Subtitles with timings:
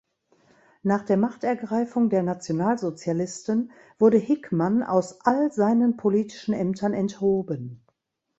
[0.81, 7.85] Nach der Machtergreifung der Nationalsozialisten wurde Hickmann aus all seinen politischen Ämtern enthoben.